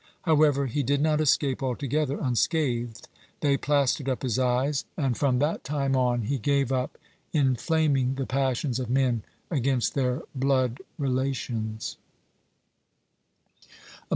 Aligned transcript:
However, 0.23 0.65
he 0.65 0.81
did 0.81 0.99
not 0.99 1.21
escape 1.21 1.61
altogether 1.61 2.17
unscathed. 2.19 3.07
They 3.41 3.55
plastered 3.55 4.09
up 4.09 4.23
his 4.23 4.39
eyes, 4.39 4.83
and 4.97 5.15
from 5.15 5.37
that 5.37 5.63
time 5.63 5.95
on 5.95 6.23
he 6.23 6.39
gave 6.39 6.71
up 6.71 6.97
inflaming 7.33 8.15
the 8.15 8.25
passions 8.25 8.79
of 8.79 8.89
men 8.89 9.21
against 9.51 9.93
their 9.93 10.23
blood 10.33 10.79
relations. 10.97 11.97